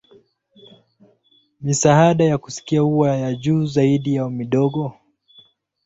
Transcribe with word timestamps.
Misaada 1.61 2.23
ya 2.25 2.37
kusikia 2.37 2.81
huwa 2.81 3.17
ya 3.17 3.33
juu 3.35 3.65
zaidi 3.65 4.17
au 4.17 4.29
midogo. 4.29 4.95